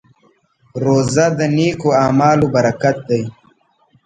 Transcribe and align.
روژه 0.83 1.25
د 1.37 1.39
نېکو 1.55 1.89
اعمالو 2.03 2.47
برکت 2.55 2.97
دی. 3.09 3.23